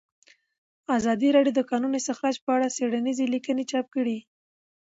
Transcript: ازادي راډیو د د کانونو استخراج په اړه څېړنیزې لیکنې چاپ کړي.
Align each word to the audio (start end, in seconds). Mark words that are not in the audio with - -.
ازادي 0.97 1.29
راډیو 1.35 1.53
د 1.55 1.57
د 1.61 1.67
کانونو 1.69 1.95
استخراج 1.99 2.35
په 2.45 2.49
اړه 2.55 2.73
څېړنیزې 2.75 3.25
لیکنې 3.33 3.63
چاپ 3.71 3.85
کړي. 3.95 4.17